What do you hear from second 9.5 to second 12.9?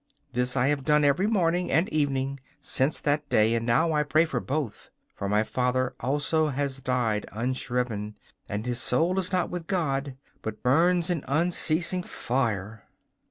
with God, but burns in unceasing fire.